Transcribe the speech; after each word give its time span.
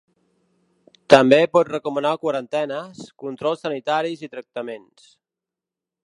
També 1.13 1.37
pot 1.57 1.67
recomanar 1.73 2.13
quarantenes, 2.23 3.03
controls 3.25 3.61
sanitaris 3.67 4.23
i 4.29 4.31
tractaments. 4.37 5.11